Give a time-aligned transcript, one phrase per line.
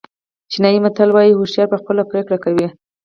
[0.51, 2.67] چینایي متل وایي هوښیار په خپله پرېکړه کوي.